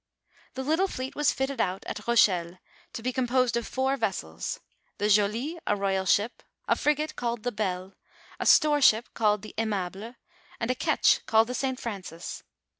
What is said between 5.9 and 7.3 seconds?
ship, a frigate